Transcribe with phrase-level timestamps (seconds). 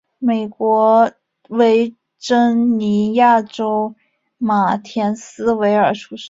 [0.17, 1.11] 美国
[1.49, 3.95] 维珍尼亚州
[4.37, 6.19] 马田斯维尔出生。